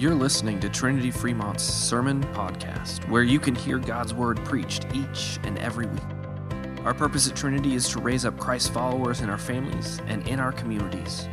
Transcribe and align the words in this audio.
You're 0.00 0.14
listening 0.14 0.60
to 0.60 0.70
Trinity 0.70 1.10
Fremont's 1.10 1.62
Sermon 1.62 2.22
Podcast, 2.32 3.06
where 3.10 3.22
you 3.22 3.38
can 3.38 3.54
hear 3.54 3.78
God's 3.78 4.14
Word 4.14 4.42
preached 4.46 4.86
each 4.94 5.38
and 5.42 5.58
every 5.58 5.88
week. 5.88 6.00
Our 6.86 6.94
purpose 6.94 7.28
at 7.28 7.36
Trinity 7.36 7.74
is 7.74 7.86
to 7.90 8.00
raise 8.00 8.24
up 8.24 8.38
Christ 8.38 8.72
followers 8.72 9.20
in 9.20 9.28
our 9.28 9.36
families 9.36 10.00
and 10.06 10.26
in 10.26 10.40
our 10.40 10.52
communities. 10.52 11.28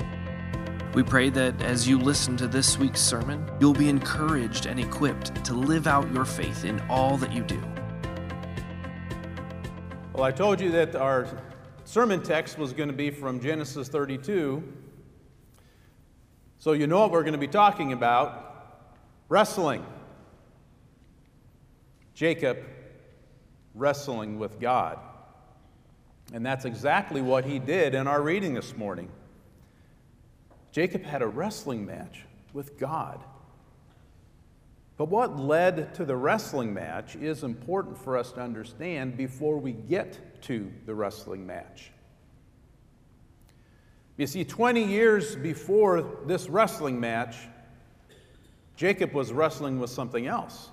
We 0.93 1.01
pray 1.01 1.29
that 1.29 1.61
as 1.61 1.87
you 1.87 1.97
listen 1.97 2.35
to 2.35 2.47
this 2.49 2.77
week's 2.77 2.99
sermon, 2.99 3.49
you'll 3.61 3.71
be 3.71 3.87
encouraged 3.87 4.65
and 4.65 4.81
equipped 4.81 5.45
to 5.45 5.53
live 5.53 5.87
out 5.87 6.13
your 6.13 6.25
faith 6.25 6.65
in 6.65 6.81
all 6.89 7.15
that 7.19 7.31
you 7.31 7.43
do. 7.43 7.63
Well, 10.11 10.25
I 10.25 10.31
told 10.33 10.59
you 10.59 10.71
that 10.71 10.93
our 10.93 11.25
sermon 11.85 12.21
text 12.21 12.57
was 12.57 12.73
going 12.73 12.89
to 12.89 12.95
be 12.95 13.11
from 13.11 13.39
Genesis 13.39 13.87
32. 13.87 14.61
So 16.57 16.73
you 16.73 16.85
know 16.85 16.99
what 16.99 17.11
we're 17.11 17.23
going 17.23 17.31
to 17.31 17.39
be 17.39 17.47
talking 17.47 17.93
about 17.93 18.46
Wrestling. 19.29 19.85
Jacob 22.13 22.57
wrestling 23.75 24.39
with 24.39 24.59
God. 24.59 24.99
And 26.33 26.45
that's 26.45 26.65
exactly 26.65 27.21
what 27.21 27.45
he 27.45 27.59
did 27.59 27.95
in 27.95 28.07
our 28.07 28.21
reading 28.21 28.53
this 28.53 28.75
morning. 28.75 29.09
Jacob 30.71 31.03
had 31.03 31.21
a 31.21 31.27
wrestling 31.27 31.85
match 31.85 32.25
with 32.53 32.77
God. 32.77 33.23
But 34.97 35.09
what 35.09 35.39
led 35.39 35.93
to 35.95 36.05
the 36.05 36.15
wrestling 36.15 36.73
match 36.73 37.15
is 37.15 37.43
important 37.43 37.97
for 37.97 38.17
us 38.17 38.31
to 38.33 38.41
understand 38.41 39.15
before 39.15 39.57
we 39.57 39.71
get 39.71 40.41
to 40.43 40.71
the 40.85 40.95
wrestling 40.95 41.45
match. 41.45 41.91
You 44.17 44.25
see, 44.25 44.43
20 44.43 44.83
years 44.83 45.35
before 45.35 46.17
this 46.25 46.49
wrestling 46.49 46.99
match, 46.99 47.37
Jacob 48.77 49.11
was 49.13 49.33
wrestling 49.33 49.79
with 49.79 49.89
something 49.89 50.27
else. 50.27 50.69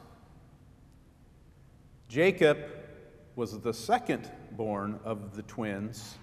Jacob 2.06 2.58
was 3.34 3.58
the 3.58 3.72
second 3.72 4.30
born 4.52 5.00
of 5.04 5.34
the 5.34 5.42
twins 5.42 6.18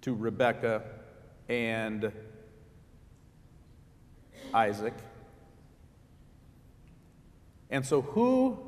to 0.00 0.12
Rebekah 0.12 0.82
and 1.48 2.12
Isaac. 4.52 4.94
And 7.70 7.86
so 7.86 8.02
who 8.02 8.58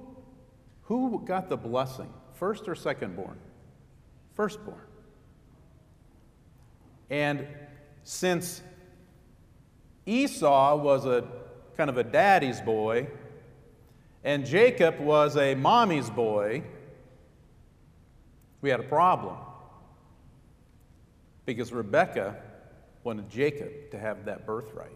who 0.82 1.20
got 1.24 1.48
the 1.48 1.56
blessing? 1.56 2.12
First 2.34 2.68
or 2.68 2.76
second 2.76 3.16
born? 3.16 3.38
Firstborn. 4.34 4.80
And 7.10 7.48
since 8.04 8.62
Esau 10.06 10.76
was 10.76 11.06
a 11.06 11.24
kind 11.76 11.90
of 11.90 11.96
a 11.96 12.04
daddy's 12.04 12.60
boy, 12.60 13.08
and 14.22 14.46
Jacob 14.46 14.98
was 14.98 15.36
a 15.36 15.54
mommy's 15.54 16.08
boy, 16.08 16.62
we 18.60 18.70
had 18.70 18.80
a 18.80 18.84
problem. 18.84 19.36
Because 21.44 21.72
Rebecca 21.72 22.36
wanted 23.02 23.28
Jacob 23.28 23.90
to 23.90 23.98
have 23.98 24.24
that 24.24 24.46
birthright. 24.46 24.90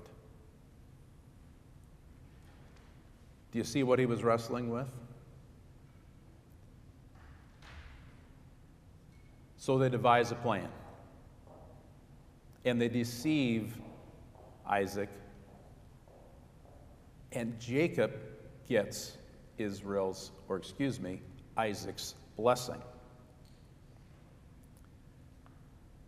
Do 3.53 3.59
you 3.59 3.65
see 3.65 3.83
what 3.83 3.99
he 3.99 4.07
was 4.07 4.25
wrestling 4.25 4.71
with? 4.71 4.89
So 9.59 9.77
they 9.77 9.91
devise 9.91 10.33
a 10.33 10.37
plan. 10.37 10.69
And 12.65 12.81
they 12.81 12.89
deceive 12.89 13.75
Isaac 14.67 15.11
and 17.39 17.59
Jacob 17.61 18.11
gets 18.69 19.17
Israel's, 19.59 20.33
or 20.49 20.57
excuse 20.57 20.99
me, 20.99 21.23
Isaac's 21.57 22.17
blessing. 22.37 22.83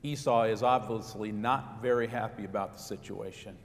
Esau 0.03 0.43
is 0.45 0.65
obviously 0.65 1.31
not 1.31 1.81
very 1.81 2.09
happy 2.09 2.45
about 2.45 2.73
the 2.73 2.81
situation. 2.81 3.57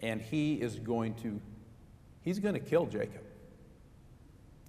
And 0.00 0.20
he 0.20 0.54
is 0.54 0.80
going 0.80 1.14
to 1.22 1.40
he's 2.22 2.40
going 2.40 2.54
to 2.54 2.60
kill 2.60 2.86
Jacob. 2.86 3.22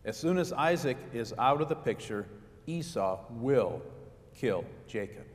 As 0.04 0.16
soon 0.16 0.38
as 0.38 0.54
Isaac 0.54 0.98
is 1.12 1.34
out 1.40 1.60
of 1.60 1.70
the 1.70 1.76
picture, 1.76 2.28
Esau 2.68 3.20
will 3.32 3.82
kill 4.36 4.64
Jacob. 4.88 5.26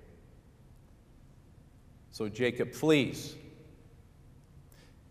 So 2.12 2.28
Jacob 2.28 2.74
flees 2.74 3.34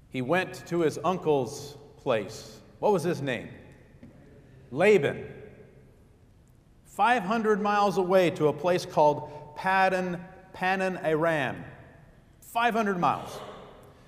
he 0.10 0.22
went 0.22 0.66
to 0.68 0.82
his 0.82 1.00
uncle's 1.04 1.78
place. 1.98 2.60
What 2.80 2.92
was 2.92 3.04
his 3.04 3.22
name? 3.22 3.50
Laban. 4.72 5.26
500 6.86 7.62
miles 7.62 7.98
away 7.98 8.32
to 8.32 8.48
a 8.48 8.54
place 8.54 8.86
called 8.86 9.56
Paddan, 9.56 10.20
Paddan 10.56 11.02
Aram. 11.04 11.64
500 12.42 13.00
miles. 13.00 13.40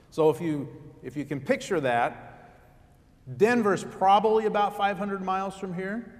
So 0.09 0.29
if 0.29 0.41
you, 0.41 0.67
if 1.03 1.15
you 1.15 1.23
can 1.23 1.39
picture 1.39 1.79
that, 1.81 2.27
Denver's 3.37 3.83
probably 3.83 4.47
about 4.47 4.75
500 4.75 5.21
miles 5.21 5.55
from 5.55 5.73
here. 5.73 6.19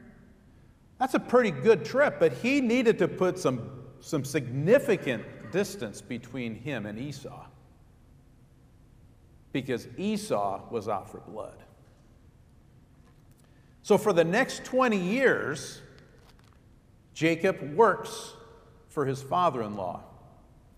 That's 0.99 1.15
a 1.15 1.19
pretty 1.19 1.49
good 1.49 1.83
trip, 1.83 2.17
but 2.19 2.31
he 2.33 2.61
needed 2.61 2.99
to 2.99 3.07
put 3.07 3.39
some, 3.39 3.71
some 3.99 4.23
significant 4.23 5.51
distance 5.51 5.99
between 5.99 6.53
him 6.53 6.85
and 6.85 6.99
Esau 6.99 7.47
because 9.51 9.87
Esau 9.97 10.61
was 10.69 10.87
out 10.87 11.09
for 11.09 11.19
blood. 11.19 11.57
So, 13.83 13.97
for 13.97 14.13
the 14.13 14.23
next 14.23 14.63
20 14.63 14.97
years, 14.97 15.81
Jacob 17.13 17.75
works 17.75 18.33
for 18.89 19.05
his 19.05 19.21
father 19.21 19.61
in 19.63 19.75
law, 19.75 20.01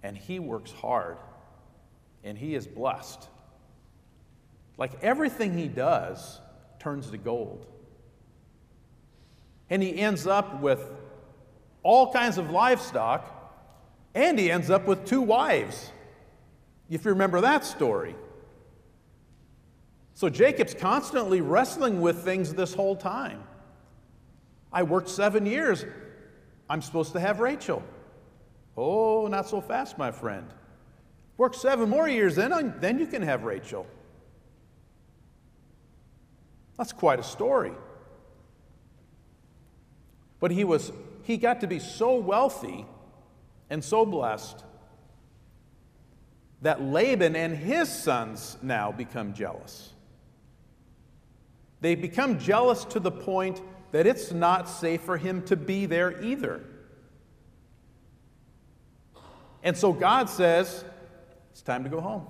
and 0.01 0.17
he 0.17 0.39
works 0.39 0.71
hard, 0.71 1.17
and 2.23 2.37
he 2.37 2.55
is 2.55 2.65
blessed. 2.65 3.27
Like 4.77 5.03
everything 5.03 5.57
he 5.57 5.67
does 5.67 6.39
turns 6.79 7.09
to 7.11 7.17
gold. 7.17 7.65
And 9.69 9.81
he 9.81 9.99
ends 9.99 10.27
up 10.27 10.61
with 10.61 10.89
all 11.83 12.11
kinds 12.11 12.37
of 12.37 12.49
livestock, 12.51 13.29
and 14.15 14.37
he 14.37 14.51
ends 14.51 14.69
up 14.69 14.85
with 14.85 15.05
two 15.05 15.21
wives. 15.21 15.91
If 16.89 17.05
you 17.05 17.11
remember 17.11 17.41
that 17.41 17.65
story. 17.65 18.15
So 20.13 20.29
Jacob's 20.29 20.73
constantly 20.73 21.41
wrestling 21.41 22.01
with 22.01 22.23
things 22.23 22.53
this 22.53 22.73
whole 22.73 22.95
time. 22.95 23.43
I 24.71 24.83
worked 24.83 25.09
seven 25.09 25.45
years. 25.45 25.85
I'm 26.69 26.81
supposed 26.81 27.13
to 27.13 27.19
have 27.19 27.39
Rachel. 27.39 27.83
Oh, 28.77 29.27
not 29.27 29.47
so 29.47 29.61
fast, 29.61 29.97
my 29.97 30.11
friend. 30.11 30.47
Work 31.37 31.55
seven 31.55 31.89
more 31.89 32.07
years, 32.07 32.35
then, 32.35 32.73
then 32.79 32.99
you 32.99 33.07
can 33.07 33.21
have 33.21 33.43
Rachel. 33.43 33.87
That's 36.77 36.93
quite 36.93 37.19
a 37.19 37.23
story. 37.23 37.71
But 40.39 40.51
he 40.51 40.63
was 40.63 40.91
he 41.23 41.37
got 41.37 41.61
to 41.61 41.67
be 41.67 41.79
so 41.79 42.15
wealthy 42.15 42.85
and 43.69 43.83
so 43.83 44.05
blessed 44.05 44.63
that 46.61 46.81
Laban 46.81 47.35
and 47.35 47.55
his 47.55 47.87
sons 47.87 48.57
now 48.61 48.91
become 48.91 49.33
jealous. 49.33 49.92
They 51.83 51.95
become 51.95 52.39
jealous 52.39 52.85
to 52.85 52.99
the 53.01 53.11
point 53.11 53.61
that 53.91 54.07
it's 54.07 54.31
not 54.31 54.69
safe 54.69 55.01
for 55.01 55.17
him 55.17 55.41
to 55.43 55.57
be 55.57 55.85
there 55.85 56.23
either. 56.23 56.63
And 59.63 59.75
so 59.75 59.91
God 59.91 60.29
says, 60.29 60.85
It's 61.51 61.61
time 61.61 61.83
to 61.83 61.89
go 61.89 61.99
home. 61.99 62.25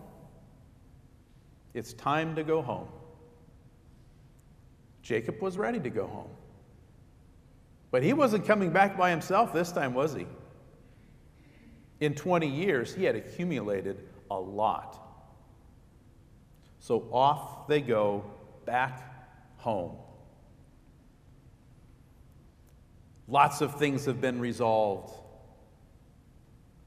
It's 1.75 1.93
time 1.93 2.35
to 2.35 2.43
go 2.43 2.63
home. 2.63 2.87
Jacob 5.03 5.39
was 5.39 5.55
ready 5.55 5.79
to 5.81 5.89
go 5.91 6.07
home. 6.07 6.31
But 7.91 8.01
he 8.01 8.13
wasn't 8.13 8.47
coming 8.47 8.71
back 8.71 8.97
by 8.97 9.11
himself 9.11 9.53
this 9.53 9.71
time, 9.71 9.93
was 9.93 10.15
he? 10.15 10.25
In 11.99 12.15
20 12.15 12.47
years, 12.47 12.95
he 12.95 13.03
had 13.03 13.15
accumulated 13.15 14.03
a 14.31 14.39
lot. 14.39 14.99
So 16.79 17.07
off 17.11 17.67
they 17.67 17.81
go 17.81 18.25
back 18.65 19.12
home. 19.63 19.95
Lots 23.29 23.61
of 23.61 23.79
things 23.79 24.05
have 24.05 24.19
been 24.19 24.39
resolved. 24.39 25.13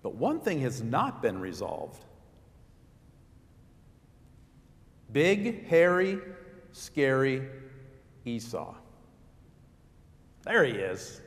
But 0.02 0.14
one 0.14 0.40
thing 0.40 0.61
has 0.61 0.82
not 0.82 1.23
been 1.23 1.40
resolved. 1.40 2.05
Big, 5.11 5.67
hairy, 5.67 6.19
scary 6.73 7.49
Esau. 8.26 8.75
There 10.44 10.64
he 10.64 10.73
is. 10.73 11.23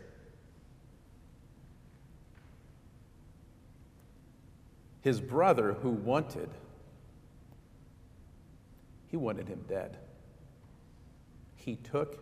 His 5.01 5.19
brother 5.19 5.73
who 5.73 5.89
wanted 5.89 6.49
he 9.07 9.17
wanted 9.17 9.47
him 9.47 9.65
dead. 9.67 9.97
He 11.69 11.75
took 11.75 12.17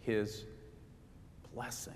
his 0.00 0.44
blessing. 1.54 1.94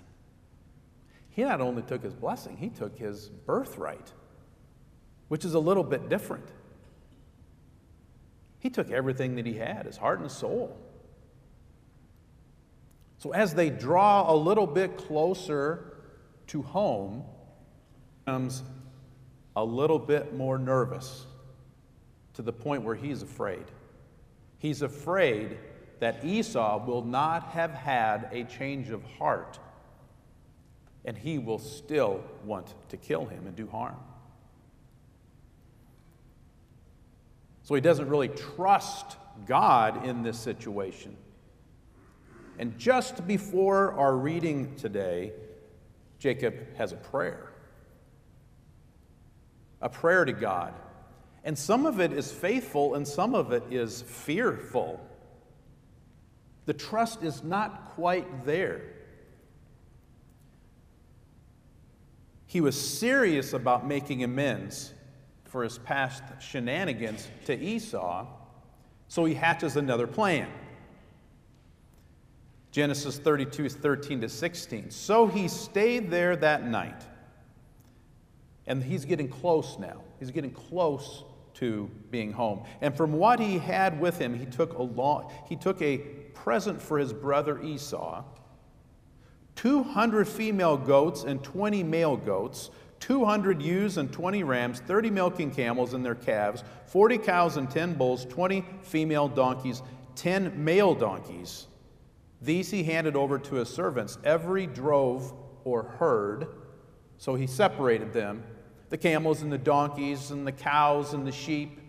He 1.28 1.42
not 1.42 1.60
only 1.60 1.82
took 1.82 2.04
his 2.04 2.14
blessing, 2.14 2.56
he 2.56 2.68
took 2.68 2.96
his 2.96 3.30
birthright, 3.30 4.12
which 5.26 5.44
is 5.44 5.54
a 5.54 5.58
little 5.58 5.82
bit 5.82 6.08
different. 6.08 6.46
He 8.60 8.70
took 8.70 8.92
everything 8.92 9.34
that 9.34 9.44
he 9.44 9.54
had, 9.54 9.86
his 9.86 9.96
heart 9.96 10.20
and 10.20 10.30
soul. 10.30 10.78
So 13.18 13.32
as 13.32 13.54
they 13.54 13.70
draw 13.70 14.32
a 14.32 14.36
little 14.36 14.68
bit 14.68 14.96
closer 14.96 15.96
to 16.46 16.62
home, 16.62 17.24
becomes 18.24 18.62
a 19.56 19.64
little 19.64 19.98
bit 19.98 20.32
more 20.32 20.58
nervous 20.58 21.26
to 22.34 22.42
the 22.42 22.52
point 22.52 22.84
where 22.84 22.94
he's 22.94 23.20
afraid. 23.24 23.64
He's 24.58 24.82
afraid 24.82 25.58
that 26.00 26.24
Esau 26.24 26.84
will 26.84 27.04
not 27.04 27.50
have 27.50 27.72
had 27.72 28.28
a 28.32 28.44
change 28.44 28.90
of 28.90 29.02
heart 29.18 29.58
and 31.04 31.16
he 31.16 31.38
will 31.38 31.58
still 31.58 32.22
want 32.44 32.74
to 32.88 32.96
kill 32.96 33.26
him 33.26 33.46
and 33.46 33.54
do 33.54 33.66
harm. 33.66 33.96
So 37.62 37.74
he 37.74 37.80
doesn't 37.80 38.08
really 38.08 38.28
trust 38.28 39.16
God 39.46 40.06
in 40.06 40.22
this 40.22 40.38
situation. 40.38 41.16
And 42.58 42.78
just 42.78 43.26
before 43.26 43.92
our 43.94 44.16
reading 44.16 44.76
today, 44.76 45.32
Jacob 46.18 46.54
has 46.76 46.92
a 46.92 46.96
prayer. 46.96 47.50
A 49.82 49.88
prayer 49.88 50.24
to 50.24 50.32
God. 50.32 50.74
And 51.42 51.58
some 51.58 51.84
of 51.84 52.00
it 52.00 52.12
is 52.12 52.32
faithful 52.32 52.94
and 52.94 53.06
some 53.06 53.34
of 53.34 53.52
it 53.52 53.64
is 53.70 54.02
fearful. 54.02 55.00
The 56.66 56.72
trust 56.72 57.22
is 57.22 57.42
not 57.42 57.90
quite 57.90 58.44
there. 58.44 58.82
He 62.46 62.60
was 62.60 62.80
serious 62.80 63.52
about 63.52 63.86
making 63.86 64.22
amends 64.22 64.94
for 65.44 65.62
his 65.62 65.78
past 65.78 66.22
shenanigans 66.40 67.28
to 67.46 67.58
Esau, 67.58 68.26
so 69.08 69.24
he 69.24 69.34
hatches 69.34 69.76
another 69.76 70.06
plan. 70.06 70.48
Genesis 72.70 73.18
32, 73.18 73.68
13 73.68 74.20
to 74.22 74.28
16. 74.28 74.90
So 74.90 75.26
he 75.26 75.46
stayed 75.46 76.10
there 76.10 76.34
that 76.34 76.66
night. 76.66 77.02
And 78.66 78.82
he's 78.82 79.04
getting 79.04 79.28
close 79.28 79.78
now. 79.78 80.00
He's 80.18 80.32
getting 80.32 80.50
close 80.50 81.22
to 81.54 81.90
being 82.10 82.32
home. 82.32 82.64
And 82.80 82.96
from 82.96 83.12
what 83.12 83.40
he 83.40 83.58
had 83.58 84.00
with 84.00 84.18
him, 84.18 84.38
he 84.38 84.46
took 84.46 84.74
a, 84.74 84.82
long, 84.82 85.32
he 85.48 85.56
took 85.56 85.80
a 85.80 85.98
present 85.98 86.80
for 86.80 86.98
his 86.98 87.12
brother 87.12 87.62
Esau 87.62 88.24
200 89.56 90.26
female 90.26 90.76
goats 90.76 91.24
and 91.24 91.42
20 91.42 91.82
male 91.84 92.16
goats, 92.16 92.70
200 93.00 93.62
ewes 93.62 93.98
and 93.98 94.12
20 94.12 94.42
rams, 94.42 94.80
30 94.80 95.10
milking 95.10 95.50
camels 95.50 95.94
and 95.94 96.04
their 96.04 96.14
calves, 96.14 96.64
40 96.86 97.18
cows 97.18 97.56
and 97.56 97.70
10 97.70 97.94
bulls, 97.94 98.24
20 98.26 98.64
female 98.82 99.28
donkeys, 99.28 99.82
10 100.16 100.62
male 100.62 100.94
donkeys. 100.94 101.68
These 102.42 102.70
he 102.70 102.82
handed 102.82 103.16
over 103.16 103.38
to 103.38 103.54
his 103.54 103.68
servants, 103.68 104.18
every 104.24 104.66
drove 104.66 105.32
or 105.64 105.84
herd. 105.84 106.48
So 107.16 107.34
he 107.36 107.46
separated 107.46 108.12
them 108.12 108.42
the 108.94 108.98
camels 108.98 109.42
and 109.42 109.50
the 109.50 109.58
donkeys 109.58 110.30
and 110.30 110.46
the 110.46 110.52
cows 110.52 111.14
and 111.14 111.26
the 111.26 111.32
sheep, 111.32 111.80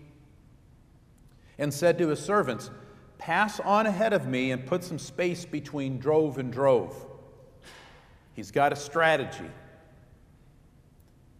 and 1.60 1.72
said 1.72 2.00
to 2.00 2.07
his 2.07 2.19
servants, 2.19 2.72
Pass 3.19 3.60
on 3.60 3.86
ahead 3.86 4.12
of 4.12 4.25
me 4.25 4.50
and 4.50 4.66
put 4.66 4.84
some 4.84 4.98
space 4.98 5.46
between 5.46 6.00
drove 6.00 6.40
and 6.40 6.52
drove. 6.52 6.96
He's 8.34 8.50
got 8.50 8.74
a 8.74 8.75
strategy. 8.75 9.52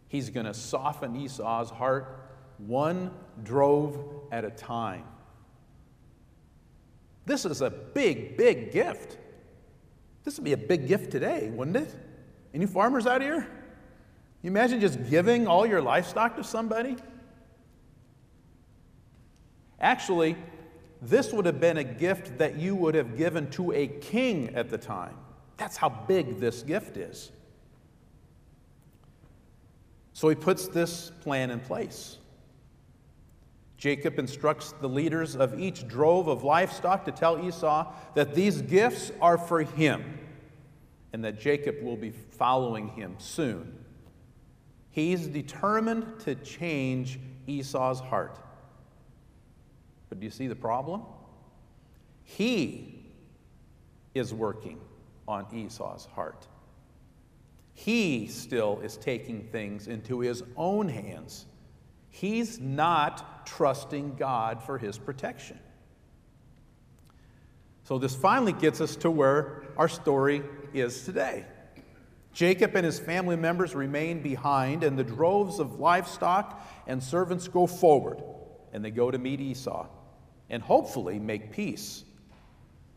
He's 0.08 0.30
going 0.30 0.46
to 0.46 0.54
soften 0.54 1.16
Esau's 1.16 1.72
heart 1.72 2.30
one 2.60 3.10
drove 3.44 4.28
at 4.32 4.46
a 4.46 4.52
time. 4.52 5.06
This 7.26 7.44
is 7.44 7.62
a 7.62 7.72
big, 7.72 8.38
big 8.38 8.72
gift. 8.72 9.18
This 10.26 10.38
would 10.38 10.46
be 10.46 10.54
a 10.54 10.58
big 10.58 10.88
gift 10.88 11.10
today, 11.10 11.50
wouldn't 11.50 11.78
it? 11.78 11.96
Any 12.54 12.68
farmers 12.68 13.08
out 13.08 13.24
here? 13.24 13.48
You 14.46 14.52
imagine 14.52 14.80
just 14.80 15.10
giving 15.10 15.48
all 15.48 15.66
your 15.66 15.82
livestock 15.82 16.36
to 16.36 16.44
somebody? 16.44 16.98
Actually, 19.80 20.38
this 21.02 21.34
would 21.34 21.48
have 21.48 21.60
been 21.60 21.78
a 21.78 21.84
gift 21.84 22.38
that 22.38 22.56
you 22.56 22.76
would 22.76 22.94
have 22.94 23.18
given 23.18 23.50
to 23.50 23.72
a 23.72 23.88
king 23.88 24.54
at 24.54 24.70
the 24.70 24.78
time. 24.78 25.16
That's 25.58 25.76
how 25.76 25.90
big 25.90 26.40
this 26.40 26.62
gift 26.62 26.96
is. 26.96 27.32
So 30.14 30.30
he 30.30 30.36
puts 30.36 30.68
this 30.68 31.10
plan 31.22 31.50
in 31.50 31.60
place. 31.60 32.20
Jacob 33.78 34.20
instructs 34.20 34.74
the 34.74 34.88
leaders 34.88 35.36
of 35.36 35.60
each 35.60 35.88
drove 35.88 36.28
of 36.28 36.44
livestock 36.44 37.04
to 37.06 37.12
tell 37.12 37.44
Esau 37.44 37.92
that 38.14 38.36
these 38.36 38.62
gifts 38.62 39.12
are 39.20 39.40
for 39.40 39.64
him 39.64 40.20
and 41.14 41.26
that 41.26 41.40
Jacob 41.40 41.82
will 41.82 41.98
be 41.98 42.12
following 42.12 42.90
him 42.90 43.16
soon. 43.18 43.85
He's 44.96 45.28
determined 45.28 46.22
to 46.22 46.36
change 46.36 47.20
Esau's 47.48 48.00
heart. 48.00 48.40
But 50.08 50.22
do 50.22 50.26
you 50.26 50.32
see 50.32 50.48
the 50.48 50.56
problem? 50.56 51.02
He 52.24 53.04
is 54.14 54.34
working 54.34 54.80
on 55.28 55.48
Esau's 55.54 56.06
heart. 56.06 56.48
He 57.74 58.28
still 58.28 58.80
is 58.80 58.96
taking 58.96 59.50
things 59.52 59.88
into 59.88 60.22
his 60.22 60.44
own 60.56 60.88
hands. 60.88 61.46
He's 62.08 62.62
not 62.62 63.46
trusting 63.46 64.16
God 64.16 64.64
for 64.64 64.78
his 64.78 64.98
protection. 64.98 65.60
So, 67.84 67.98
this 67.98 68.16
finally 68.16 68.54
gets 68.54 68.80
us 68.80 68.96
to 68.96 69.12
where 69.12 69.64
our 69.76 69.90
story 69.90 70.42
is 70.74 71.04
today. 71.04 71.44
Jacob 72.36 72.76
and 72.76 72.86
his 72.86 73.00
family 73.00 73.38
members 73.38 73.74
remain 73.74 74.22
behind, 74.22 74.84
and 74.84 75.00
the 75.00 75.06
droves 75.06 75.58
of 75.60 75.80
livestock 75.80 76.62
and 76.86 77.02
servants 77.02 77.48
go 77.48 77.66
forward, 77.66 78.22
and 78.74 78.84
they 78.84 78.92
go 78.92 79.10
to 79.10 79.18
meet 79.18 79.40
Esau 79.40 79.88
and 80.50 80.62
hopefully 80.62 81.18
make 81.18 81.54
peace. 81.54 82.04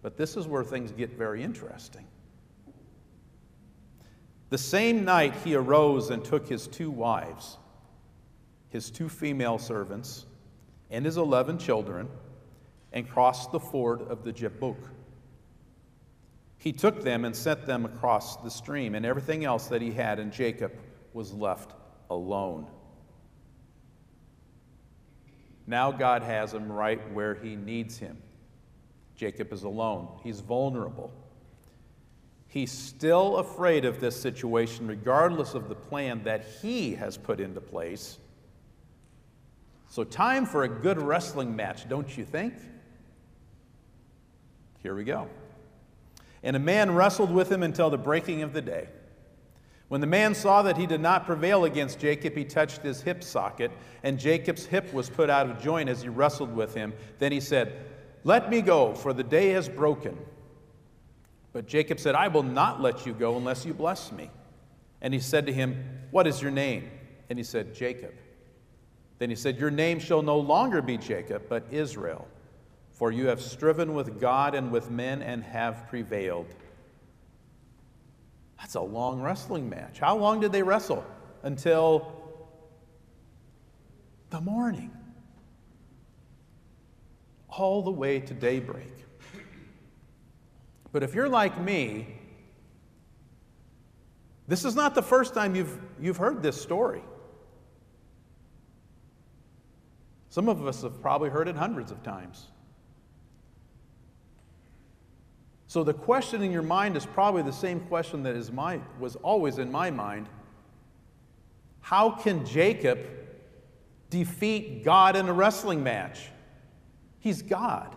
But 0.03 0.17
this 0.17 0.37
is 0.37 0.49
where 0.49 0.65
things 0.65 0.91
get 0.91 1.17
very 1.17 1.45
interesting. 1.45 2.05
The 4.51 4.59
same 4.59 5.05
night 5.05 5.35
he 5.45 5.55
arose 5.55 6.11
and 6.11 6.25
took 6.25 6.49
his 6.49 6.67
two 6.67 6.91
wives, 6.91 7.59
his 8.71 8.91
two 8.91 9.09
female 9.09 9.59
servants, 9.59 10.27
and 10.91 11.05
his 11.05 11.17
eleven 11.17 11.59
children, 11.59 12.09
and 12.93 13.09
crossed 13.09 13.53
the 13.53 13.61
ford 13.61 14.03
of 14.03 14.25
the 14.25 14.33
Jabbok. 14.33 14.79
He 16.59 16.73
took 16.73 17.03
them 17.03 17.25
and 17.25 17.35
sent 17.35 17.67
them 17.67 17.85
across 17.85 18.37
the 18.39 18.51
stream, 18.51 18.95
and 18.95 19.07
everything 19.07 19.45
else 19.45 19.69
that 19.69 19.81
he 19.81 19.93
had, 19.93 20.19
and 20.19 20.33
Jacob 20.33 20.73
was 21.13 21.33
left 21.33 21.73
alone. 22.11 22.67
Now 25.67 25.93
God 25.93 26.23
has 26.23 26.55
him 26.55 26.71
right 26.71 27.01
where 27.13 27.35
he 27.35 27.55
needs 27.55 27.99
him. 27.99 28.19
Jacob 29.15 29.53
is 29.53 29.63
alone, 29.63 30.09
he's 30.23 30.41
vulnerable. 30.41 31.13
He's 32.49 32.73
still 32.73 33.37
afraid 33.37 33.85
of 33.85 34.01
this 34.01 34.19
situation, 34.19 34.87
regardless 34.87 35.55
of 35.55 35.69
the 35.69 35.75
plan 35.75 36.23
that 36.25 36.47
he 36.63 36.95
has 36.95 37.19
put 37.19 37.41
into 37.41 37.61
place. 37.61 38.19
So, 39.91 40.03
time 40.03 40.47
for 40.47 40.65
a 40.65 40.69
good 40.69 41.01
wrestling 41.01 41.55
match, 41.55 41.89
don't 41.89 42.17
you 42.17 42.25
think? 42.25 42.55
Here 44.83 44.95
we 44.95 45.05
go. 45.05 45.29
And 46.43 46.55
a 46.55 46.61
man 46.61 46.95
wrestled 46.95 47.33
with 47.33 47.51
him 47.51 47.63
until 47.63 47.91
the 47.91 47.99
breaking 47.99 48.43
of 48.43 48.53
the 48.53 48.63
day. 48.63 48.89
When 49.89 50.01
the 50.01 50.07
man 50.07 50.35
saw 50.35 50.63
that 50.63 50.77
he 50.77 50.87
did 50.87 51.01
not 51.01 51.25
prevail 51.25 51.65
against 51.65 51.99
Jacob, 51.99 52.35
he 52.35 52.45
touched 52.45 52.83
his 52.83 53.01
hip 53.01 53.25
socket, 53.25 53.71
and 54.03 54.19
Jacob's 54.19 54.67
hip 54.67 54.93
was 54.93 55.09
put 55.09 55.31
out 55.31 55.49
of 55.49 55.61
joint 55.63 55.89
as 55.89 56.03
he 56.03 56.09
wrestled 56.09 56.55
with 56.55 56.75
him. 56.75 56.93
Then 57.19 57.33
he 57.33 57.41
said, 57.41 57.73
Let 58.23 58.51
me 58.51 58.61
go, 58.61 58.95
for 58.95 59.15
the 59.15 59.25
day 59.25 59.49
has 59.51 59.69
broken. 59.69 60.19
But 61.55 61.67
Jacob 61.67 61.99
said, 61.99 62.15
I 62.15 62.29
will 62.29 62.43
not 62.43 62.83
let 62.83 63.07
you 63.07 63.15
go 63.15 63.37
unless 63.37 63.65
you 63.65 63.73
bless 63.73 64.13
me. 64.13 64.31
And 65.01 65.15
he 65.15 65.21
said 65.21 65.47
to 65.47 65.53
him, 65.53 65.83
What 66.11 66.27
is 66.27 66.43
your 66.43 66.51
name? 66.51 66.91
And 67.31 67.39
he 67.39 67.43
said, 67.43 67.75
Jacob. 67.75 68.13
Then 69.19 69.31
he 69.31 69.37
said, 69.37 69.59
Your 69.59 69.71
name 69.71 69.99
shall 69.99 70.23
no 70.23 70.39
longer 70.39 70.83
be 70.83 70.99
Jacob, 70.99 71.45
but 71.49 71.65
Israel, 71.71 72.29
for 72.99 73.13
you 73.13 73.29
have 73.29 73.41
striven 73.41 73.95
with 73.95 74.21
God 74.21 74.57
and 74.57 74.73
with 74.73 74.91
men 74.91 75.23
and 75.23 75.45
have 75.45 75.87
prevailed. 75.89 76.53
That's 78.59 78.75
a 78.75 78.81
long 78.81 79.23
wrestling 79.23 79.69
match. 79.69 80.01
How 80.01 80.17
long 80.17 80.41
did 80.41 80.51
they 80.51 80.65
wrestle? 80.65 81.05
Until 81.45 82.13
the 84.31 84.41
morning. 84.41 84.91
all 87.49 87.83
the 87.83 87.91
way 87.91 88.21
to 88.21 88.35
daybreak. 88.35 88.93
But 90.93 91.03
if 91.03 91.15
you're 91.15 91.29
like 91.29 91.61
me, 91.61 92.07
this 94.47 94.65
is 94.65 94.75
not 94.75 94.95
the 94.95 95.03
first 95.03 95.35
time 95.35 95.55
you've, 95.55 95.79
you've 96.01 96.17
heard 96.17 96.43
this 96.43 96.61
story. 96.61 97.03
Some 100.31 100.49
of 100.49 100.67
us 100.67 100.83
have 100.83 101.01
probably 101.03 101.31
heard 101.31 101.49
it 101.49 101.57
hundreds 101.57 101.91
of 101.91 102.03
times. 102.03 102.49
So 105.69 105.85
the 105.85 105.93
question 105.93 106.43
in 106.43 106.51
your 106.51 106.63
mind 106.63 106.97
is 106.97 107.05
probably 107.05 107.43
the 107.43 107.53
same 107.53 107.81
question 107.81 108.23
that 108.23 108.35
is 108.35 108.51
my, 108.51 108.81
was 108.99 109.17
always 109.17 109.59
in 109.59 109.71
my 109.71 109.91
mind. 109.91 110.27
How 111.81 112.11
can 112.11 112.47
Jacob 112.47 112.99
defeat 114.09 114.83
God 114.83 115.15
in 115.15 115.29
a 115.29 115.33
wrestling 115.33 115.83
match? 115.83 116.31
He's 117.19 117.43
God. 117.43 117.95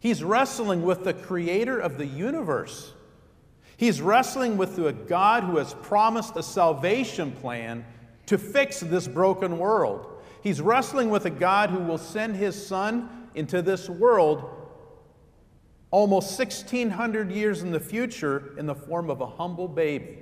He's 0.00 0.22
wrestling 0.22 0.82
with 0.82 1.04
the 1.04 1.14
creator 1.14 1.78
of 1.78 1.96
the 1.96 2.06
universe. 2.06 2.92
He's 3.78 4.02
wrestling 4.02 4.58
with 4.58 4.78
a 4.78 4.92
God 4.92 5.44
who 5.44 5.56
has 5.56 5.72
promised 5.72 6.36
a 6.36 6.42
salvation 6.42 7.32
plan 7.32 7.86
to 8.26 8.36
fix 8.36 8.80
this 8.80 9.08
broken 9.08 9.58
world. 9.58 10.22
He's 10.42 10.60
wrestling 10.60 11.08
with 11.08 11.24
a 11.24 11.30
God 11.30 11.70
who 11.70 11.78
will 11.78 11.96
send 11.96 12.36
his 12.36 12.66
son 12.66 13.28
into 13.34 13.62
this 13.62 13.88
world 13.88 14.59
almost 15.90 16.38
1600 16.38 17.32
years 17.32 17.62
in 17.62 17.72
the 17.72 17.80
future 17.80 18.54
in 18.56 18.66
the 18.66 18.74
form 18.74 19.10
of 19.10 19.20
a 19.20 19.26
humble 19.26 19.68
baby. 19.68 20.18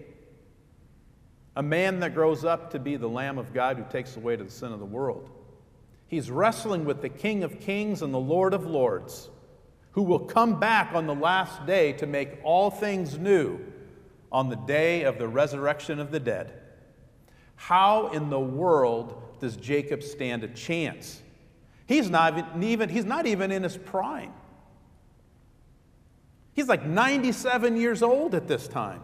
A 1.56 1.62
man 1.62 2.00
that 2.00 2.14
grows 2.14 2.44
up 2.44 2.70
to 2.70 2.78
be 2.78 2.96
the 2.96 3.08
Lamb 3.08 3.38
of 3.38 3.52
God 3.52 3.76
who 3.76 3.84
takes 3.90 4.16
away 4.16 4.36
the 4.36 4.50
sin 4.50 4.72
of 4.72 4.78
the 4.78 4.86
world. 4.86 5.28
He's 6.06 6.30
wrestling 6.30 6.84
with 6.84 7.02
the 7.02 7.08
King 7.08 7.42
of 7.42 7.60
Kings 7.60 8.00
and 8.00 8.14
the 8.14 8.18
Lord 8.18 8.54
of 8.54 8.64
Lords, 8.64 9.28
who 9.90 10.02
will 10.02 10.20
come 10.20 10.58
back 10.58 10.94
on 10.94 11.06
the 11.06 11.14
last 11.14 11.66
day 11.66 11.92
to 11.94 12.06
make 12.06 12.38
all 12.44 12.70
things 12.70 13.18
new 13.18 13.60
on 14.32 14.48
the 14.48 14.56
day 14.56 15.02
of 15.02 15.18
the 15.18 15.28
resurrection 15.28 15.98
of 15.98 16.10
the 16.10 16.20
dead. 16.20 16.52
How 17.56 18.08
in 18.08 18.30
the 18.30 18.40
world 18.40 19.22
does 19.40 19.56
Jacob 19.56 20.02
stand 20.02 20.44
a 20.44 20.48
chance? 20.48 21.20
He's 21.86 22.08
not 22.08 22.62
even, 22.62 22.88
he's 22.88 23.04
not 23.04 23.26
even 23.26 23.50
in 23.50 23.62
his 23.62 23.76
prime. 23.76 24.32
He's 26.58 26.66
like 26.66 26.84
97 26.84 27.76
years 27.76 28.02
old 28.02 28.34
at 28.34 28.48
this 28.48 28.66
time. 28.66 29.00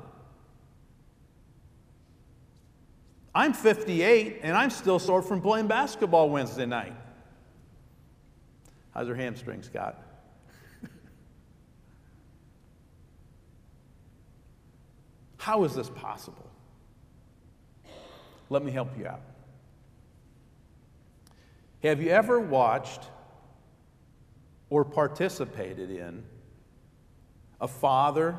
I'm 3.33 3.53
58 3.53 4.41
and 4.43 4.57
I'm 4.57 4.71
still 4.71 4.99
sore 4.99 5.23
from 5.23 5.41
playing 5.41 5.69
basketball 5.69 6.31
Wednesday 6.31 6.67
night. 6.67 6.97
How's 8.93 9.07
your 9.07 9.15
hamstring, 9.15 9.63
Scott? 9.63 10.03
How 15.37 15.63
is 15.63 15.77
this 15.77 15.91
possible? 15.91 16.51
Let 18.51 18.65
me 18.65 18.73
help 18.73 18.99
you 18.99 19.07
out. 19.07 19.23
Have 21.85 22.03
you 22.03 22.11
ever 22.11 22.41
watched 22.41 23.05
or 24.71 24.85
participated 24.85 25.93
in 25.93 26.25
a 27.61 27.69
father 27.69 28.37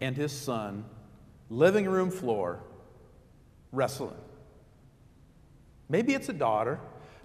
and 0.00 0.16
his 0.16 0.32
son, 0.32 0.84
living 1.48 1.86
room 1.86 2.10
floor, 2.10 2.60
wrestling. 3.72 4.16
Maybe 5.88 6.14
it's 6.14 6.28
a 6.28 6.32
daughter, 6.32 6.78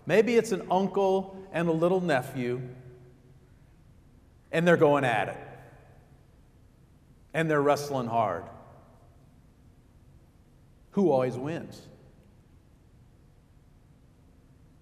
maybe 0.06 0.36
it's 0.36 0.52
an 0.52 0.68
uncle 0.72 1.38
and 1.52 1.70
a 1.70 1.72
little 1.72 2.02
nephew, 2.02 2.62
and 4.52 4.68
they're 4.68 4.78
going 4.78 5.04
at 5.04 5.30
it. 5.30 5.38
And 7.34 7.52
they're 7.52 7.62
wrestling 7.62 8.08
hard. 8.08 8.44
Who 10.92 11.12
always 11.12 11.36
wins? 11.36 11.82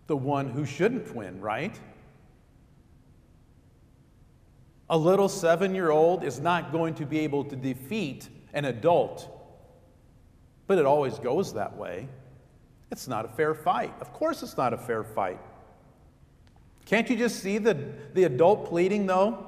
The 0.06 0.16
one 0.16 0.50
who 0.50 0.64
shouldn't 0.66 1.16
win, 1.16 1.42
right? 1.42 1.80
A 4.90 4.98
little 4.98 5.30
seven 5.30 5.74
year 5.74 5.92
old 5.92 6.24
is 6.24 6.40
not 6.40 6.72
going 6.72 6.96
to 6.96 7.06
be 7.06 7.20
able 7.20 7.44
to 7.46 7.56
defeat 7.56 8.30
an 8.54 8.66
adult. 8.66 9.30
But 10.68 10.78
it 10.78 10.86
always 10.86 11.20
goes 11.20 11.54
that 11.54 11.76
way. 11.78 12.08
It's 12.92 13.08
not 13.08 13.26
a 13.26 13.28
fair 13.30 13.54
fight. 13.54 13.94
Of 14.02 14.14
course, 14.14 14.44
it's 14.44 14.56
not 14.56 14.74
a 14.74 14.78
fair 14.78 15.04
fight. 15.04 15.40
Can't 16.86 17.10
you 17.10 17.16
just 17.16 17.40
see 17.40 17.58
the, 17.58 17.76
the 18.14 18.26
adult 18.26 18.68
pleading, 18.68 19.06
though? 19.06 19.48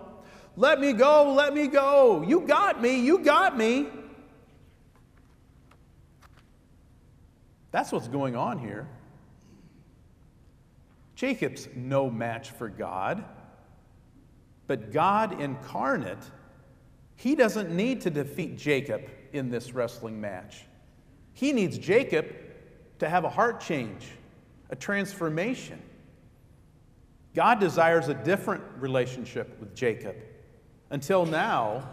Let 0.57 0.79
me 0.79 0.93
go, 0.93 1.33
let 1.33 1.53
me 1.53 1.67
go. 1.67 2.23
You 2.23 2.41
got 2.41 2.81
me, 2.81 3.01
you 3.01 3.19
got 3.19 3.57
me. 3.57 3.87
That's 7.71 7.91
what's 7.91 8.07
going 8.07 8.37
on 8.37 8.57
here. 8.57 8.87
Jacob's 11.15 11.67
no 11.75 12.09
match 12.09 12.51
for 12.51 12.69
God. 12.69 13.23
But 14.67 14.91
God 14.91 15.39
incarnate, 15.39 16.31
he 17.15 17.35
doesn't 17.35 17.71
need 17.71 18.01
to 18.01 18.09
defeat 18.09 18.57
Jacob 18.57 19.01
in 19.33 19.49
this 19.49 19.73
wrestling 19.73 20.19
match. 20.19 20.65
He 21.33 21.51
needs 21.51 21.77
Jacob 21.77 22.27
to 22.99 23.09
have 23.09 23.25
a 23.25 23.29
heart 23.29 23.59
change, 23.59 24.07
a 24.69 24.75
transformation. 24.75 25.81
God 27.33 27.59
desires 27.59 28.07
a 28.07 28.13
different 28.13 28.63
relationship 28.79 29.59
with 29.59 29.75
Jacob. 29.75 30.15
Until 30.89 31.25
now, 31.25 31.89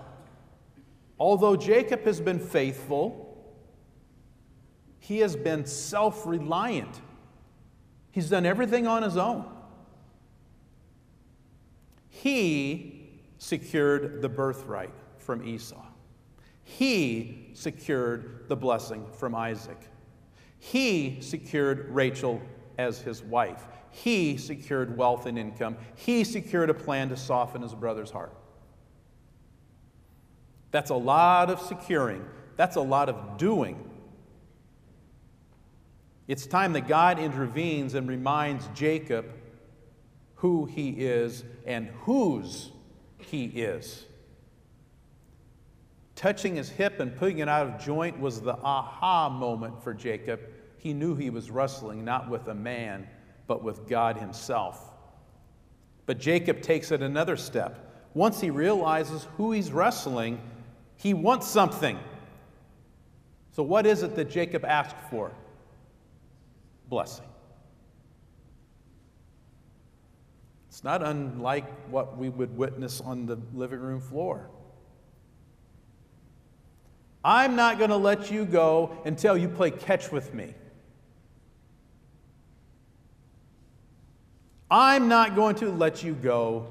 although 1.19 1.57
Jacob 1.57 2.05
has 2.05 2.21
been 2.21 2.39
faithful, 2.39 3.29
he 5.01 5.19
has 5.19 5.35
been 5.35 5.67
self 5.67 6.25
reliant. 6.27 7.01
He's 8.13 8.31
done 8.31 8.47
everything 8.47 8.87
on 8.87 9.03
his 9.03 9.17
own. 9.17 9.52
He 12.23 13.11
secured 13.39 14.23
the 14.23 14.29
birthright 14.29 14.93
from 15.19 15.45
Esau. 15.45 15.85
He 16.63 17.51
secured 17.55 18.45
the 18.47 18.55
blessing 18.55 19.05
from 19.19 19.35
Isaac. 19.35 19.81
He 20.61 21.19
secured 21.21 21.89
Rachel 21.91 22.41
as 22.79 23.01
his 23.01 23.25
wife. 23.25 23.67
He 23.91 24.37
secured 24.37 24.97
wealth 24.97 25.27
and 25.27 25.37
income. 25.37 25.77
He 25.97 26.23
secured 26.23 26.71
a 26.71 26.75
plan 26.75 27.09
to 27.09 27.17
soften 27.17 27.61
his 27.61 27.75
brother's 27.75 28.13
heart. 28.13 28.33
That's 30.71 30.91
a 30.91 30.95
lot 30.95 31.51
of 31.51 31.59
securing. 31.59 32.25
That's 32.57 32.77
a 32.77 32.83
lot 32.83 33.09
of 33.09 33.37
doing. 33.37 33.91
It's 36.29 36.47
time 36.47 36.73
that 36.75 36.87
God 36.87 37.19
intervenes 37.19 37.95
and 37.95 38.07
reminds 38.07 38.69
Jacob 38.75 39.27
who 40.43 40.65
he 40.65 40.89
is 40.89 41.45
and 41.67 41.87
whose 42.01 42.73
he 43.19 43.45
is. 43.45 44.05
Touching 46.17 46.57
his 46.57 46.69
hip 46.69 46.99
and 46.99 47.17
putting 47.17 47.39
it 47.39 47.49
out 47.49 47.69
of 47.69 47.81
joint 47.81 48.19
was 48.19 48.41
the 48.41 48.57
aha 48.57 49.29
moment 49.29 49.81
for 49.85 49.95
Jacob. 49.95 50.41
He 50.79 50.95
knew 50.95 51.15
he 51.15 51.31
was 51.31 51.49
wrestling 51.49 52.05
not 52.05 52.29
with 52.29 52.49
a 52.49 52.55
man, 52.57 53.07
but 53.47 53.63
with 53.63 53.89
God 53.89 54.17
himself. 54.17 54.93
But 56.07 56.19
Jacob 56.19 56.61
takes 56.61 56.91
it 56.91 57.03
another 57.03 57.37
step. 57.37 58.11
Once 58.13 58.41
he 58.41 58.51
realizes 58.51 59.29
who 59.37 59.53
he's 59.53 59.71
wrestling, 59.71 60.41
he 60.97 61.15
wants 61.15 61.47
something. 61.47 61.97
So, 63.53 63.63
what 63.63 63.87
is 63.87 64.03
it 64.03 64.17
that 64.17 64.29
Jacob 64.29 64.65
asked 64.65 64.97
for? 65.09 65.31
Blessing. 66.89 67.27
It's 70.73 70.83
not 70.83 71.03
unlike 71.03 71.67
what 71.91 72.17
we 72.17 72.31
would 72.31 72.57
witness 72.57 73.03
on 73.03 73.27
the 73.27 73.39
living 73.53 73.79
room 73.79 74.01
floor. 74.01 74.49
I'm 77.23 77.57
not 77.57 77.77
going 77.77 77.91
to 77.91 77.99
let 77.99 78.31
you 78.31 78.47
go 78.47 78.97
until 79.05 79.37
you 79.37 79.51
play 79.51 79.71
catch 79.71 80.11
with 80.11 80.33
me. 80.33 80.55
I'm 84.71 85.09
not 85.09 85.37
going 85.37 85.57
to 85.57 85.69
let 85.69 86.03
you 86.03 86.15
go 86.15 86.69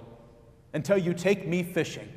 until 0.73 0.97
you 0.97 1.13
take 1.13 1.47
me 1.47 1.61
fishing. 1.61 2.11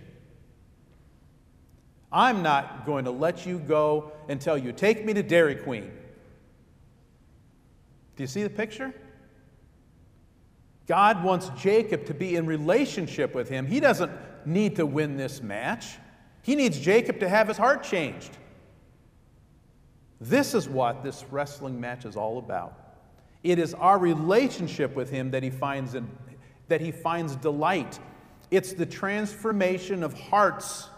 I'm 2.11 2.43
not 2.43 2.87
going 2.87 3.05
to 3.05 3.11
let 3.11 3.45
you 3.45 3.59
go 3.59 4.11
until 4.31 4.57
you 4.57 4.73
take 4.73 5.05
me 5.05 5.13
to 5.13 5.23
Dairy 5.23 5.57
Queen. 5.57 5.93
Do 8.17 8.23
you 8.23 8.27
see 8.27 8.43
the 8.43 8.49
picture? 8.49 8.95
God 10.87 11.25
wants 11.25 11.51
Jacob 11.57 12.07
to 12.07 12.15
be 12.15 12.37
in 12.37 12.47
relationship 12.47 13.35
with 13.35 13.49
him. 13.49 13.67
He 13.67 13.81
doesn't 13.81 14.13
need 14.47 14.77
to 14.77 14.87
win 14.87 15.17
this 15.17 15.43
match, 15.43 15.97
he 16.43 16.55
needs 16.55 16.79
Jacob 16.79 17.21
to 17.21 17.29
have 17.29 17.49
his 17.49 17.57
heart 17.57 17.83
changed. 17.83 18.37
This 20.21 20.55
is 20.55 20.69
what 20.69 21.03
this 21.03 21.25
wrestling 21.31 21.81
match 21.81 22.05
is 22.05 22.17
all 22.17 22.39
about. 22.39 22.85
It 23.43 23.59
is 23.59 23.75
our 23.75 23.99
relationship 23.99 24.97
with 24.97 25.11
Him 25.11 25.31
that 25.33 25.43
He 25.43 25.51
finds, 25.51 25.95
in, 25.95 26.09
that 26.69 26.81
he 26.81 26.91
finds 26.91 27.37
delight. 27.37 28.01
It's 28.51 28.73
the 28.73 28.87
transformation 28.87 30.03
of 30.03 30.15
hearts, 30.15 30.89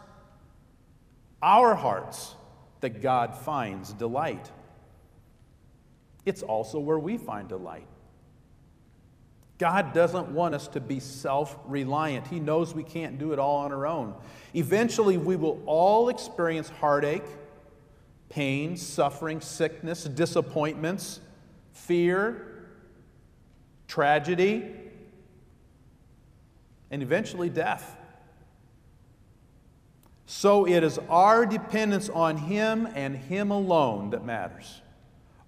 our 1.42 1.74
hearts, 1.74 2.36
that 2.80 3.02
God 3.02 3.36
finds 3.36 3.92
delight. 3.92 4.50
It's 6.24 6.42
also 6.42 6.78
where 6.78 6.98
we 6.98 7.16
find 7.16 7.48
delight. 7.48 7.86
God 9.58 9.94
doesn't 9.94 10.28
want 10.28 10.54
us 10.54 10.68
to 10.68 10.80
be 10.80 11.00
self 11.00 11.58
reliant. 11.64 12.26
He 12.26 12.40
knows 12.40 12.74
we 12.74 12.82
can't 12.82 13.18
do 13.18 13.32
it 13.32 13.38
all 13.38 13.58
on 13.58 13.72
our 13.72 13.86
own. 13.86 14.14
Eventually, 14.54 15.16
we 15.16 15.36
will 15.36 15.62
all 15.64 16.08
experience 16.10 16.68
heartache, 16.68 17.24
pain, 18.28 18.76
suffering, 18.76 19.40
sickness, 19.40 20.04
disappointments, 20.04 21.20
fear, 21.72 22.66
tragedy, 23.88 24.74
and 26.90 27.02
eventually 27.02 27.48
death. 27.48 27.96
So 30.26 30.66
it 30.66 30.82
is 30.82 30.98
our 31.08 31.46
dependence 31.46 32.08
on 32.10 32.36
Him 32.36 32.88
and 32.94 33.16
Him 33.16 33.50
alone 33.50 34.10
that 34.10 34.24
matters. 34.24 34.82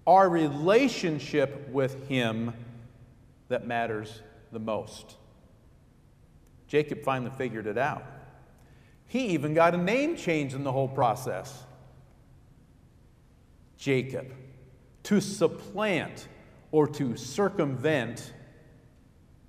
Our 0.07 0.27
relationship 0.27 1.69
with 1.69 2.07
Him 2.07 2.53
that 3.49 3.67
matters 3.67 4.21
the 4.51 4.59
most. 4.59 5.15
Jacob 6.67 7.03
finally 7.03 7.31
figured 7.37 7.67
it 7.67 7.77
out. 7.77 8.03
He 9.07 9.29
even 9.29 9.53
got 9.53 9.73
a 9.73 9.77
name 9.77 10.15
change 10.15 10.53
in 10.53 10.63
the 10.63 10.71
whole 10.71 10.87
process. 10.87 11.65
Jacob. 13.77 14.33
To 15.03 15.19
supplant 15.19 16.27
or 16.71 16.87
to 16.87 17.17
circumvent, 17.17 18.31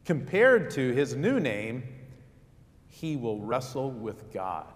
compared 0.07 0.71
to 0.71 0.93
his 0.93 1.15
new 1.15 1.39
name, 1.39 1.83
he 2.89 3.17
will 3.17 3.41
wrestle 3.41 3.91
with 3.91 4.33
God, 4.33 4.73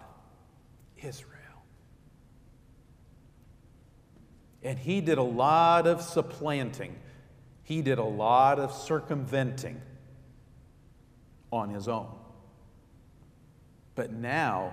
Israel. 0.97 1.31
And 4.61 4.77
he 4.77 5.01
did 5.01 5.17
a 5.17 5.23
lot 5.23 5.87
of 5.87 6.01
supplanting. 6.01 6.95
He 7.65 7.81
did 7.81 7.97
a 7.97 8.03
lot 8.03 8.59
of 8.59 8.71
circumventing 8.71 9.81
on 11.51 11.71
his 11.71 11.87
own. 11.87 12.11
But 13.95 14.13
now 14.13 14.71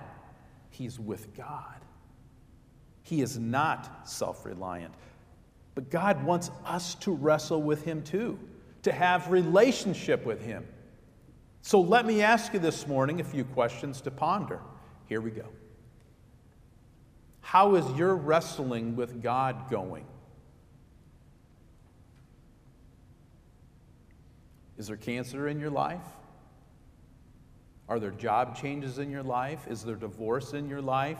he's 0.69 0.99
with 0.99 1.35
God. 1.35 1.81
He 3.01 3.21
is 3.21 3.39
not 3.39 4.07
self 4.07 4.45
reliant. 4.45 4.93
But 5.73 5.89
God 5.89 6.23
wants 6.23 6.51
us 6.65 6.93
to 6.95 7.11
wrestle 7.11 7.63
with 7.63 7.83
him 7.83 8.03
too, 8.03 8.37
to 8.83 8.91
have 8.91 9.31
relationship 9.31 10.23
with 10.23 10.41
him. 10.41 10.63
So 11.63 11.81
let 11.81 12.05
me 12.05 12.21
ask 12.21 12.53
you 12.53 12.59
this 12.59 12.87
morning 12.87 13.21
a 13.21 13.23
few 13.23 13.43
questions 13.43 14.01
to 14.01 14.11
ponder. 14.11 14.59
Here 15.07 15.19
we 15.19 15.31
go. 15.31 15.47
How 17.41 17.73
is 17.73 17.97
your 17.97 18.15
wrestling 18.15 18.95
with 18.95 19.23
God 19.23 19.71
going? 19.71 20.05
Is 24.77 24.87
there 24.87 24.97
cancer 24.97 25.47
in 25.47 25.59
your 25.59 25.69
life? 25.69 26.01
Are 27.87 27.99
there 27.99 28.11
job 28.11 28.55
changes 28.55 28.97
in 28.97 29.11
your 29.11 29.23
life? 29.23 29.67
Is 29.67 29.83
there 29.83 29.95
divorce 29.95 30.53
in 30.53 30.69
your 30.69 30.81
life? 30.81 31.19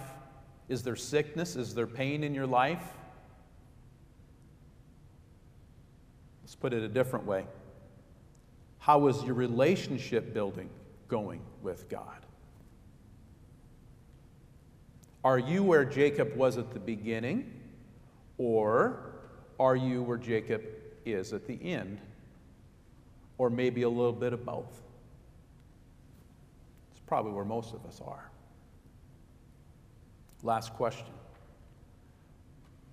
Is 0.69 0.81
there 0.83 0.95
sickness? 0.95 1.55
Is 1.55 1.75
there 1.75 1.87
pain 1.87 2.23
in 2.23 2.33
your 2.33 2.47
life? 2.47 2.83
Let's 6.41 6.55
put 6.55 6.73
it 6.73 6.83
a 6.83 6.87
different 6.87 7.25
way. 7.25 7.45
How 8.79 9.07
is 9.07 9.21
your 9.23 9.35
relationship 9.35 10.33
building 10.33 10.69
going 11.07 11.41
with 11.61 11.89
God? 11.89 12.25
Are 15.23 15.39
you 15.39 15.63
where 15.63 15.85
Jacob 15.85 16.35
was 16.35 16.57
at 16.57 16.73
the 16.73 16.79
beginning, 16.79 17.49
or 18.37 19.13
are 19.59 19.75
you 19.75 20.03
where 20.03 20.17
Jacob 20.17 20.63
is 21.05 21.31
at 21.31 21.47
the 21.47 21.63
end 21.63 21.99
or 23.37 23.49
maybe 23.49 23.83
a 23.83 23.89
little 23.89 24.13
bit 24.13 24.33
of 24.33 24.45
both. 24.45 24.81
It's 26.91 27.01
probably 27.05 27.31
where 27.31 27.45
most 27.45 27.73
of 27.73 27.85
us 27.85 28.01
are. 28.05 28.29
Last 30.43 30.73
question 30.73 31.07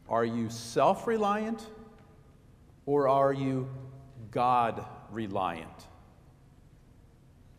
Are 0.09 0.24
you 0.24 0.48
self 0.50 1.07
reliant 1.07 1.66
or 2.87 3.09
are 3.09 3.33
you 3.33 3.68
God 4.31 4.85
reliant? 5.11 5.68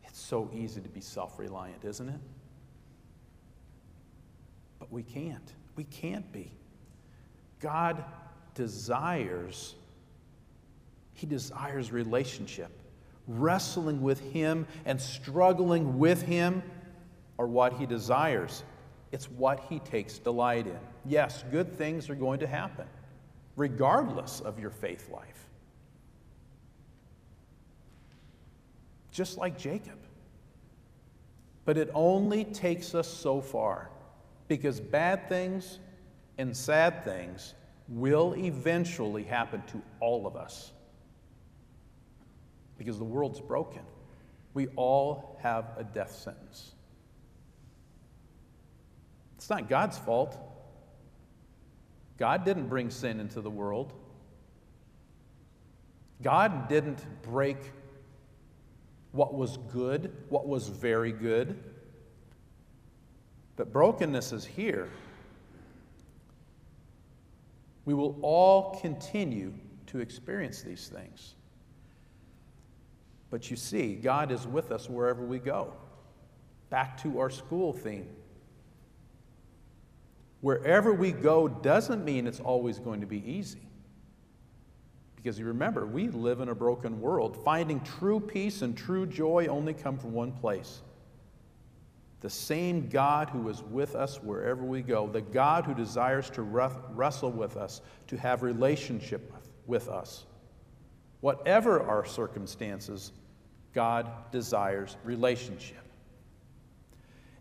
It's 0.04 0.20
so 0.20 0.50
easy 0.52 0.80
to 0.80 0.88
be 0.88 1.00
self 1.00 1.38
reliant, 1.38 1.84
isn't 1.84 2.08
it? 2.08 2.20
But 4.78 4.90
we 4.90 5.02
can't. 5.02 5.52
We 5.76 5.84
can't 5.84 6.30
be. 6.32 6.52
God 7.60 8.04
desires 8.54 9.74
he 11.14 11.26
desires 11.26 11.92
relationship. 11.92 12.70
Wrestling 13.28 14.02
with 14.02 14.20
Him 14.32 14.66
and 14.84 15.00
struggling 15.00 15.98
with 15.98 16.22
Him 16.22 16.62
are 17.38 17.46
what 17.46 17.74
He 17.74 17.86
desires. 17.86 18.64
It's 19.12 19.30
what 19.30 19.60
He 19.68 19.78
takes 19.78 20.18
delight 20.18 20.66
in. 20.66 20.78
Yes, 21.04 21.44
good 21.50 21.76
things 21.76 22.10
are 22.10 22.14
going 22.14 22.40
to 22.40 22.46
happen, 22.46 22.86
regardless 23.56 24.40
of 24.40 24.58
your 24.58 24.70
faith 24.70 25.08
life. 25.10 25.46
Just 29.10 29.36
like 29.36 29.58
Jacob. 29.58 29.98
But 31.64 31.76
it 31.76 31.90
only 31.94 32.44
takes 32.44 32.94
us 32.94 33.06
so 33.06 33.40
far 33.40 33.90
because 34.48 34.80
bad 34.80 35.28
things 35.28 35.78
and 36.38 36.56
sad 36.56 37.04
things 37.04 37.54
will 37.88 38.34
eventually 38.36 39.22
happen 39.22 39.62
to 39.68 39.80
all 40.00 40.26
of 40.26 40.34
us 40.34 40.72
because 42.78 42.98
the 42.98 43.04
world's 43.04 43.40
broken. 43.40 43.82
We 44.54 44.68
all 44.76 45.38
have 45.42 45.70
a 45.76 45.84
death 45.84 46.12
sentence. 46.12 46.72
It's 49.36 49.50
not 49.50 49.68
God's 49.68 49.98
fault. 49.98 50.38
God 52.18 52.44
didn't 52.44 52.68
bring 52.68 52.90
sin 52.90 53.18
into 53.18 53.40
the 53.40 53.50
world. 53.50 53.92
God 56.22 56.68
didn't 56.68 57.04
break 57.22 57.56
what 59.10 59.34
was 59.34 59.56
good, 59.72 60.12
what 60.28 60.46
was 60.46 60.68
very 60.68 61.12
good. 61.12 61.58
But 63.56 63.72
brokenness 63.72 64.32
is 64.32 64.44
here. 64.44 64.88
We 67.84 67.94
will 67.94 68.16
all 68.22 68.78
continue 68.80 69.52
to 69.86 69.98
experience 69.98 70.62
these 70.62 70.88
things. 70.88 71.34
But 73.32 73.50
you 73.50 73.56
see, 73.56 73.94
God 73.94 74.30
is 74.30 74.46
with 74.46 74.70
us 74.70 74.90
wherever 74.90 75.24
we 75.24 75.38
go. 75.38 75.72
Back 76.68 77.02
to 77.02 77.18
our 77.18 77.30
school 77.30 77.72
theme. 77.72 78.06
Wherever 80.42 80.92
we 80.92 81.12
go 81.12 81.48
doesn't 81.48 82.04
mean 82.04 82.26
it's 82.26 82.40
always 82.40 82.78
going 82.78 83.00
to 83.00 83.06
be 83.06 83.26
easy. 83.26 83.62
Because 85.16 85.38
you 85.38 85.46
remember, 85.46 85.86
we 85.86 86.08
live 86.08 86.40
in 86.40 86.50
a 86.50 86.54
broken 86.54 87.00
world. 87.00 87.42
Finding 87.42 87.80
true 87.80 88.20
peace 88.20 88.60
and 88.60 88.76
true 88.76 89.06
joy 89.06 89.46
only 89.48 89.72
come 89.72 89.96
from 89.96 90.12
one 90.12 90.32
place. 90.32 90.82
The 92.20 92.28
same 92.28 92.90
God 92.90 93.30
who 93.30 93.48
is 93.48 93.62
with 93.62 93.94
us 93.94 94.22
wherever 94.22 94.62
we 94.62 94.82
go, 94.82 95.08
the 95.08 95.22
God 95.22 95.64
who 95.64 95.72
desires 95.72 96.28
to 96.30 96.42
wrestle 96.42 97.32
with 97.32 97.56
us, 97.56 97.80
to 98.08 98.18
have 98.18 98.42
relationship 98.42 99.32
with 99.66 99.88
us. 99.88 100.26
Whatever 101.22 101.80
our 101.80 102.04
circumstances, 102.04 103.12
God 103.72 104.10
desires 104.32 104.96
relationship. 105.04 105.84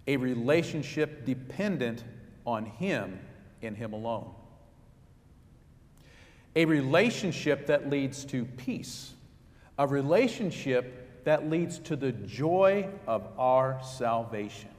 A 0.06 0.18
relationship 0.18 1.26
dependent 1.26 2.04
on 2.46 2.66
Him 2.66 3.20
in 3.64 3.74
Him 3.74 3.94
alone. 3.94 4.30
A 6.56 6.66
relationship 6.66 7.66
that 7.68 7.90
leads 7.90 8.24
to 8.26 8.46
peace. 8.46 9.14
A 9.80 9.88
relationship 9.88 11.24
that 11.24 11.50
leads 11.50 11.80
to 11.80 11.96
the 11.96 12.12
joy 12.12 12.88
of 13.08 13.28
our 13.40 13.82
salvation. 13.84 14.70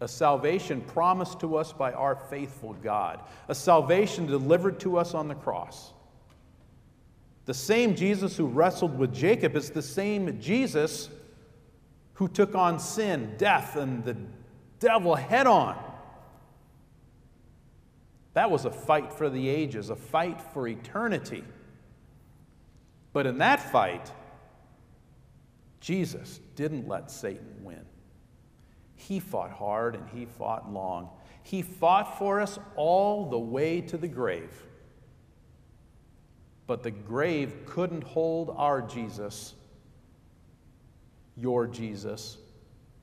A 0.00 0.08
salvation 0.08 0.80
promised 0.80 1.40
to 1.40 1.56
us 1.56 1.74
by 1.74 1.92
our 1.92 2.16
faithful 2.16 2.72
God. 2.82 3.20
A 3.48 3.54
salvation 3.54 4.24
delivered 4.24 4.80
to 4.80 4.96
us 4.96 5.12
on 5.12 5.28
the 5.28 5.34
cross. 5.34 5.92
The 7.50 7.54
same 7.54 7.96
Jesus 7.96 8.36
who 8.36 8.46
wrestled 8.46 8.96
with 8.96 9.12
Jacob 9.12 9.56
is 9.56 9.70
the 9.70 9.82
same 9.82 10.40
Jesus 10.40 11.08
who 12.12 12.28
took 12.28 12.54
on 12.54 12.78
sin, 12.78 13.34
death, 13.38 13.74
and 13.74 14.04
the 14.04 14.16
devil 14.78 15.16
head 15.16 15.48
on. 15.48 15.76
That 18.34 18.52
was 18.52 18.66
a 18.66 18.70
fight 18.70 19.12
for 19.12 19.28
the 19.28 19.48
ages, 19.48 19.90
a 19.90 19.96
fight 19.96 20.40
for 20.40 20.68
eternity. 20.68 21.42
But 23.12 23.26
in 23.26 23.38
that 23.38 23.72
fight, 23.72 24.12
Jesus 25.80 26.38
didn't 26.54 26.86
let 26.86 27.10
Satan 27.10 27.64
win. 27.64 27.84
He 28.94 29.18
fought 29.18 29.50
hard 29.50 29.96
and 29.96 30.08
he 30.10 30.24
fought 30.24 30.72
long. 30.72 31.08
He 31.42 31.62
fought 31.62 32.16
for 32.16 32.40
us 32.40 32.60
all 32.76 33.28
the 33.28 33.40
way 33.40 33.80
to 33.80 33.98
the 33.98 34.06
grave. 34.06 34.52
But 36.70 36.84
the 36.84 36.92
grave 36.92 37.52
couldn't 37.66 38.04
hold 38.04 38.54
our 38.56 38.80
Jesus, 38.80 39.54
your 41.36 41.66
Jesus, 41.66 42.38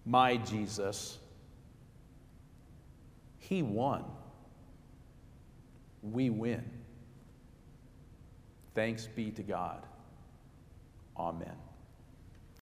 my 0.05 0.37
Jesus. 0.37 1.17
He 3.39 3.61
won. 3.63 4.05
We 6.01 6.29
win. 6.29 6.63
Thanks 8.73 9.05
be 9.05 9.31
to 9.31 9.43
God. 9.43 9.85
Amen. 11.17 11.66